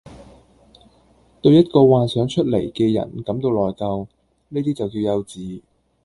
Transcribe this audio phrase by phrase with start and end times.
[1.43, 4.07] 對一個幻想出來嘅人感到內疚，
[4.49, 5.61] 呢啲就叫幼稚